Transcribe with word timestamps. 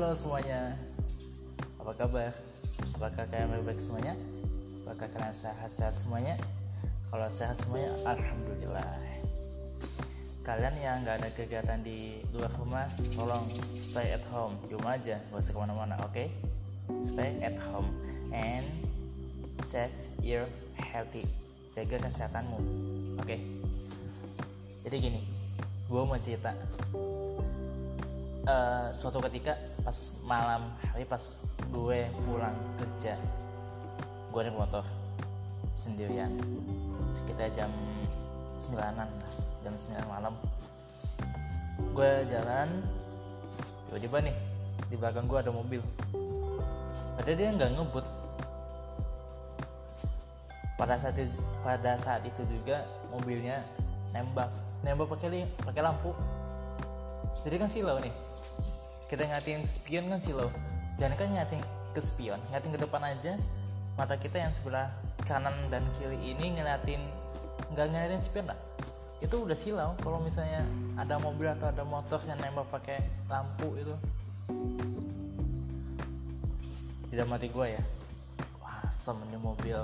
Halo 0.00 0.16
semuanya, 0.16 0.72
apa 1.76 1.92
kabar? 1.92 2.32
Apakah 2.96 3.20
kalian 3.28 3.52
baik-baik 3.52 3.76
semuanya? 3.76 4.16
Apakah 4.80 5.12
kalian 5.12 5.36
sehat-sehat 5.36 5.92
semuanya? 6.00 6.40
Kalau 7.12 7.28
sehat 7.28 7.60
semuanya, 7.60 7.92
alhamdulillah. 8.08 8.96
Kalian 10.40 10.72
yang 10.80 11.04
nggak 11.04 11.20
ada 11.20 11.28
kegiatan 11.36 11.84
di 11.84 12.16
luar 12.32 12.48
rumah, 12.56 12.88
tolong 13.12 13.44
stay 13.76 14.16
at 14.16 14.24
home, 14.32 14.56
di 14.64 14.72
rumah 14.72 14.96
aja, 14.96 15.20
gak 15.20 15.36
usah 15.36 15.52
ke 15.52 15.60
mana-mana, 15.60 16.00
oke? 16.00 16.16
Okay? 16.16 16.32
Stay 17.04 17.36
at 17.44 17.60
home 17.68 17.92
and 18.32 18.64
save 19.68 19.92
your 20.24 20.48
healthy, 20.80 21.28
jaga 21.76 22.00
kesehatanmu, 22.08 22.56
oke? 23.20 23.28
Okay? 23.28 23.36
Jadi 24.80 24.96
gini, 24.96 25.20
gue 25.92 26.00
mau 26.00 26.16
cerita. 26.16 26.56
Uh, 28.50 28.90
suatu 28.90 29.22
ketika 29.30 29.54
pas 29.86 29.94
malam 30.26 30.58
hari 30.90 31.06
pas 31.06 31.22
gue 31.70 32.00
pulang 32.26 32.56
kerja 32.82 33.14
gue 34.34 34.40
naik 34.42 34.58
motor 34.58 34.82
sendirian. 35.78 36.34
Sekitar 37.14 37.46
jam 37.54 37.70
9an 38.58 39.06
jam 39.62 39.70
9 39.70 40.02
malam. 40.10 40.34
Gue 41.94 42.10
jalan 42.26 42.66
tiba-tiba 43.86 44.18
nih 44.18 44.36
di 44.90 44.98
belakang 44.98 45.30
gue 45.30 45.38
ada 45.38 45.54
mobil. 45.54 45.78
Padahal 47.22 47.38
dia 47.38 47.54
nggak 47.54 47.70
ngebut. 47.70 48.06
Pada 50.74 50.98
saat 50.98 51.14
itu, 51.22 51.38
pada 51.62 51.94
saat 52.02 52.26
itu 52.26 52.42
juga 52.50 52.82
mobilnya 53.14 53.62
nembak. 54.10 54.50
Nembak 54.82 55.06
pakai 55.06 55.46
pakai 55.62 55.86
lampu. 55.86 56.10
Jadi 57.46 57.54
kan 57.54 57.70
silau 57.70 58.02
nih 58.02 58.29
kita 59.10 59.26
ngatin 59.26 59.66
spion 59.66 60.06
kan 60.06 60.22
silau 60.22 60.46
jangan 60.96 61.18
kan 61.18 61.28
ngatin 61.34 61.60
ke 61.90 62.00
spion 62.00 62.38
ngatin 62.54 62.70
ke 62.70 62.78
depan 62.78 63.02
aja 63.02 63.34
mata 63.98 64.14
kita 64.14 64.38
yang 64.38 64.54
sebelah 64.54 64.86
kanan 65.28 65.52
dan 65.68 65.82
kiri 65.98 66.16
ini 66.32 66.56
ngeliatin 66.56 67.02
nggak 67.74 67.86
ngeliatin 67.90 68.22
spion 68.22 68.46
lah. 68.48 68.58
Itu 69.20 69.44
udah 69.44 69.52
silau 69.52 69.92
kalau 70.00 70.18
misalnya 70.24 70.64
ada 70.96 71.20
mobil 71.20 71.46
atau 71.46 71.68
ada 71.68 71.84
motor 71.84 72.16
yang 72.24 72.40
nembak 72.40 72.66
pakai 72.72 72.98
lampu 73.28 73.68
itu. 73.76 73.94
Tidak 77.12 77.26
mati 77.28 77.52
gue 77.52 77.66
ya. 77.76 77.82
Wah 78.64 78.88
semennya 78.88 79.38
mobil 79.42 79.76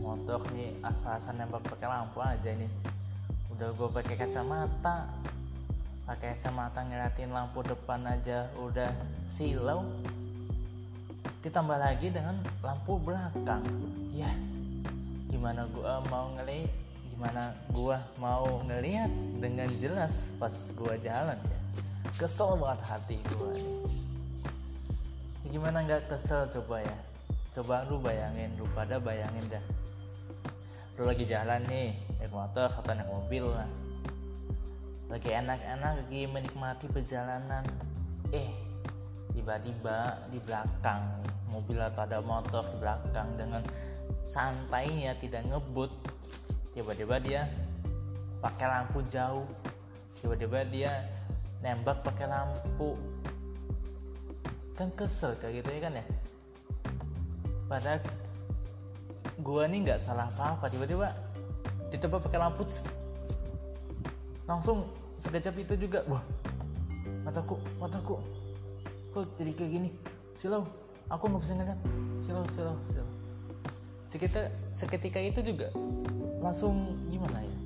motor 0.00 0.38
nih 0.54 0.70
asal-asal 0.86 1.34
nembak 1.34 1.66
pakai 1.66 1.90
lampu 1.90 2.22
aja 2.22 2.50
ini. 2.54 2.68
Udah 3.56 3.74
gue 3.74 3.88
pakai 3.90 4.14
kacamata 4.14 5.10
pakai 6.06 6.38
kacamata 6.38 6.86
ngeliatin 6.86 7.34
lampu 7.34 7.66
depan 7.66 7.98
aja 8.06 8.46
udah 8.62 8.94
silau. 9.26 9.82
Ditambah 11.42 11.78
lagi 11.82 12.14
dengan 12.14 12.38
lampu 12.62 13.02
belakang. 13.02 13.66
Ya 14.14 14.30
gimana 15.26 15.66
gua 15.74 16.00
mau 16.06 16.30
ngeliat 16.38 16.70
gimana 17.10 17.42
gua 17.74 17.98
mau 18.22 18.62
ngeliat? 18.70 19.10
Dengan 19.42 19.66
jelas 19.82 20.38
pas 20.38 20.54
gua 20.78 20.94
jalan 21.02 21.36
ya. 21.42 21.60
Kesel 22.14 22.54
banget 22.54 22.80
hati 22.86 23.18
gua 23.34 23.50
nih. 23.58 23.66
Ya, 25.42 25.46
gimana 25.58 25.82
nggak 25.82 26.06
kesel 26.06 26.46
coba 26.54 26.86
ya? 26.86 26.98
Coba 27.50 27.82
lu 27.90 27.98
bayangin 27.98 28.54
lu 28.54 28.64
pada 28.78 29.02
bayangin 29.02 29.42
dah. 29.50 29.64
Lu 31.02 31.10
lagi 31.10 31.26
jalan 31.26 31.66
nih 31.66 31.98
naik 32.22 32.30
motor 32.30 32.70
atau 32.70 32.94
naik 32.94 33.10
mobil 33.10 33.44
lah 33.50 33.85
lagi 35.16 35.32
enak-enak 35.32 35.92
lagi 35.96 36.28
menikmati 36.28 36.92
perjalanan. 36.92 37.64
Eh 38.36 38.52
tiba-tiba 39.32 40.12
di 40.28 40.36
belakang 40.44 41.00
mobil 41.48 41.80
atau 41.80 42.04
ada 42.04 42.20
motor 42.20 42.60
di 42.60 42.76
belakang 42.84 43.24
dengan 43.40 43.64
santainya 44.28 45.16
tidak 45.16 45.48
ngebut. 45.48 45.88
Tiba-tiba 46.76 47.16
dia 47.24 47.48
pakai 48.44 48.68
lampu 48.68 49.00
jauh. 49.08 49.48
Tiba-tiba 50.20 50.68
dia 50.68 50.92
nembak 51.64 52.04
pakai 52.04 52.28
lampu. 52.28 52.92
Kan 54.76 54.92
kesel 55.00 55.32
kayak 55.40 55.64
gitu 55.64 55.68
ya 55.72 55.80
kan 55.80 55.92
ya? 55.96 56.04
Padahal 57.72 58.04
gua 59.40 59.64
nih 59.64 59.80
nggak 59.80 59.96
salah 59.96 60.28
apa-apa. 60.28 60.68
Tiba-tiba 60.68 61.08
ditebak 61.88 62.20
pakai 62.20 62.36
lampu 62.36 62.68
langsung 64.44 65.05
sekejap 65.20 65.54
itu 65.58 65.74
juga 65.88 66.04
wah 66.06 66.22
mataku 67.26 67.58
mataku 67.82 68.16
kok 69.16 69.24
jadi 69.40 69.52
kayak 69.56 69.70
gini? 69.72 69.90
Silau 70.36 70.68
aku 71.08 71.24
nggak 71.32 71.42
bisa 71.42 71.54
ngeliat 71.56 71.80
silau 72.28 72.44
silau 72.52 72.76
silau. 72.92 73.08
Seketika 74.12 74.42
seketika 74.76 75.20
itu 75.24 75.40
juga 75.40 75.72
langsung 76.44 76.92
gimana 77.08 77.40
ya? 77.40 77.56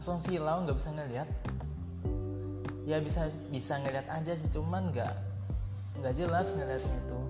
Langsung 0.00 0.18
silau 0.24 0.64
nggak 0.64 0.76
bisa 0.80 0.90
ngeliat. 0.96 1.28
Ya 2.86 2.96
bisa 3.02 3.28
bisa 3.52 3.76
ngeliat 3.82 4.06
aja 4.08 4.32
sih 4.32 4.48
cuman 4.56 4.94
nggak 4.96 5.12
nggak 6.00 6.14
jelas 6.16 6.48
ngeliatnya 6.56 6.96
itu. 6.96 7.20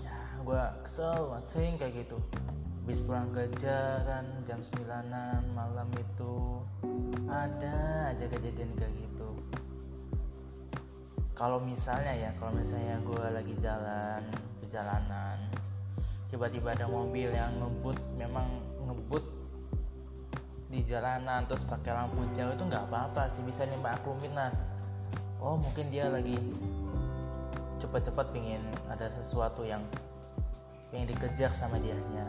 Ya 0.00 0.16
gue 0.40 0.62
kesel 0.88 1.20
banget 1.28 1.78
kayak 1.84 1.92
gitu. 2.00 2.16
Habis 2.84 3.00
pulang 3.04 3.28
kerja 3.32 4.00
kan 4.04 4.24
jam 4.44 4.60
9an 4.60 5.40
malam 5.56 5.88
itu 5.96 6.60
ada 7.44 8.08
aja 8.08 8.24
kejadian 8.32 8.70
kayak 8.80 8.92
gitu. 8.96 9.28
Kalau 11.36 11.60
misalnya 11.60 12.16
ya 12.16 12.30
kalau 12.40 12.56
misalnya 12.56 12.96
gue 13.04 13.24
lagi 13.36 13.54
jalan 13.60 14.22
perjalanan 14.64 15.36
tiba-tiba 16.32 16.72
ada 16.72 16.88
mobil 16.88 17.28
yang 17.30 17.52
ngebut 17.60 17.98
memang 18.16 18.48
ngebut 18.88 19.22
di 20.72 20.80
jalanan 20.88 21.44
terus 21.46 21.62
pakai 21.68 21.94
lampu 21.94 22.24
jauh 22.34 22.50
itu 22.50 22.64
nggak 22.64 22.90
apa-apa 22.90 23.28
sih 23.28 23.44
bisa 23.44 23.68
nih 23.68 23.78
maklumin 23.78 24.32
lah. 24.32 24.50
Oh 25.44 25.60
mungkin 25.60 25.92
dia 25.92 26.08
lagi 26.08 26.40
cepat-cepat 27.84 28.32
pingin 28.32 28.64
ada 28.88 29.12
sesuatu 29.20 29.68
yang 29.68 29.84
yang 30.96 31.04
dikejar 31.04 31.52
sama 31.52 31.76
dianya. 31.76 32.24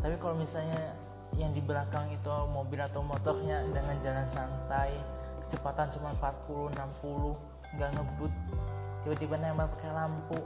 Tapi 0.00 0.16
kalau 0.16 0.40
misalnya 0.40 1.03
yang 1.38 1.50
di 1.52 1.62
belakang 1.62 2.06
itu 2.14 2.30
mobil 2.54 2.78
atau 2.78 3.02
motornya 3.02 3.62
dengan 3.70 3.96
jalan 4.02 4.26
santai 4.26 4.94
kecepatan 5.44 5.90
cuma 5.92 6.14
40 6.18 6.72
60 6.72 7.78
nggak 7.78 7.90
ngebut 7.94 8.32
tiba-tiba 9.04 9.36
nembak 9.36 9.68
pakai 9.76 9.92
lampu. 9.92 10.40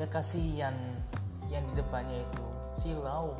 Ya 0.00 0.06
kasihan 0.10 0.74
yang 1.52 1.62
di 1.70 1.72
depannya 1.78 2.18
itu. 2.18 2.44
Silau. 2.80 3.30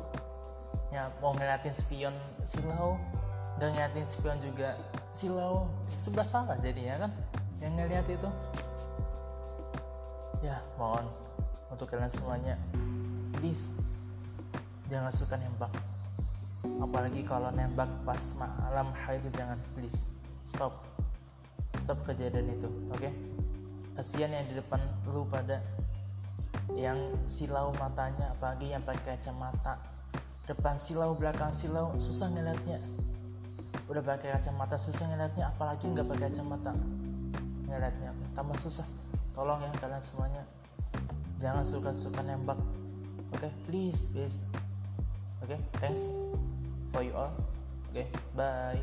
Ya 0.93 1.09
mau 1.19 1.33
ngeliatin 1.33 1.73
spion 1.73 2.13
silau. 2.45 2.95
Nggak 3.57 3.69
ngeliatin 3.73 4.05
spion 4.05 4.37
juga 4.45 4.77
silau. 5.11 5.65
Sebelah 5.89 6.27
salah 6.27 6.55
jadinya 6.61 7.07
kan? 7.07 7.11
Yang 7.59 7.73
ngeliat 7.81 8.07
itu. 8.07 8.29
Ya 10.45 10.61
mohon 10.77 11.03
untuk 11.75 11.91
kalian 11.91 12.07
semuanya 12.07 12.55
please 13.35 13.81
jangan 14.87 15.11
suka 15.11 15.35
nembak 15.35 15.73
apalagi 16.81 17.21
kalau 17.25 17.49
nembak 17.53 17.89
pas 18.03 18.21
malam 18.37 18.89
hari 18.93 19.21
itu 19.21 19.29
jangan 19.37 19.57
please 19.73 20.21
stop. 20.45 20.73
Stop 21.85 22.01
kejadian 22.09 22.49
itu 22.49 22.69
oke? 22.91 22.99
Okay? 22.99 23.13
kasihan 23.95 24.27
yang 24.27 24.43
di 24.51 24.59
depan 24.59 24.81
lu 25.15 25.23
pada 25.31 25.63
yang 26.75 26.99
silau 27.31 27.71
matanya 27.79 28.27
apalagi 28.35 28.75
yang 28.75 28.83
pakai 28.83 29.15
kacamata. 29.15 29.79
Depan 30.45 30.75
silau 30.77 31.15
belakang 31.15 31.55
silau 31.55 31.95
susah 31.95 32.27
ngeliatnya. 32.35 32.77
Udah 33.87 34.03
pakai 34.03 34.35
kacamata 34.35 34.75
susah 34.75 35.07
ngeliatnya 35.09 35.47
apalagi 35.55 35.87
nggak 35.87 36.05
pakai 36.05 36.27
kacamata. 36.27 36.73
Ngeliatnya 37.71 38.11
tambah 38.35 38.57
susah. 38.59 38.87
Tolong 39.31 39.63
ya 39.63 39.71
kalian 39.79 40.03
semuanya 40.03 40.43
jangan 41.43 41.67
suka-suka 41.67 42.23
nembak 42.23 42.57
oke? 43.35 43.37
Okay? 43.37 43.51
please 43.67 44.15
please 44.15 44.47
okay 45.45 45.61
thanks 45.77 46.09
for 46.91 47.03
you 47.03 47.13
all. 47.13 47.31
Okay 47.91 48.07
bye 48.35 48.81